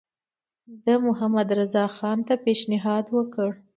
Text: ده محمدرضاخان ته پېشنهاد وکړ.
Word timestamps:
ده 0.85 0.93
محمدرضاخان 1.07 2.17
ته 2.27 2.33
پېشنهاد 2.45 3.05
وکړ. 3.15 3.49